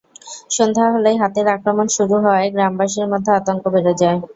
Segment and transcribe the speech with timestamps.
[0.51, 4.19] সন্ধ্যা হলেই হাতির আক্রমণ শুরু হওয়ায় গ্রামবাসীর মধ্যে আতঙ্ক বেড়ে যায়।